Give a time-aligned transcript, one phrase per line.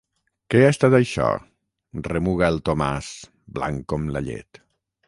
[0.53, 1.27] Què ha estat, això?
[2.07, 3.13] –remuga el Tomàs,
[3.61, 4.65] blanc com la llet–.